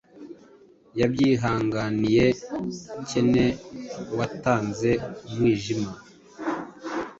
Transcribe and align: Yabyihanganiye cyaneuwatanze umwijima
Yabyihanganiye 0.99 2.25
cyaneuwatanze 3.07 4.91
umwijima 5.29 5.91